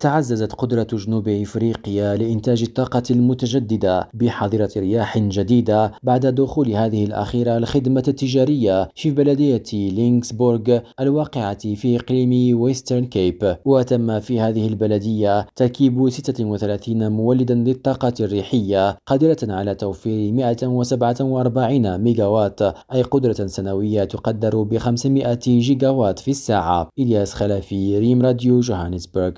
[0.00, 8.04] تعززت قدرة جنوب إفريقيا لإنتاج الطاقة المتجددة بحظيرة رياح جديدة بعد دخول هذه الأخيرة الخدمة
[8.08, 17.12] التجارية في بلدية لينكسبورغ الواقعة في إقليم ويسترن كيب وتم في هذه البلدية تركيب 36
[17.12, 22.62] مولدا للطاقة الريحية قادرة على توفير 147 ميجاوات.
[22.92, 26.88] أي قدرة سنوية تقدر ب 500 جيجاوات في الساعة.
[26.98, 29.32] إلياس خلفي ريم راديو جوهانسبرغ.